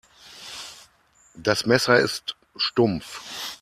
Das 1.35 1.67
Messer 1.67 1.99
ist 1.99 2.35
stumpf. 2.55 3.21